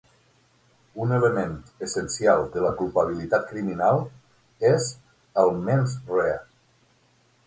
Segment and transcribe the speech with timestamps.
[1.03, 1.51] Un element
[1.87, 4.01] essencial de la culpabilitat criminal
[4.71, 4.87] és
[5.43, 6.41] el "mens rea".